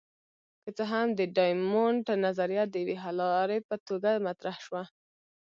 که 0.63 0.69
څه 0.77 0.83
هم 0.91 1.07
د 1.19 1.21
ډایمونډ 1.35 2.05
نظریه 2.25 2.63
د 2.69 2.73
یوې 2.83 2.97
حللارې 3.03 3.59
په 3.69 3.75
توګه 3.87 4.11
مطرح 4.27 4.57
شوه. 4.65 4.83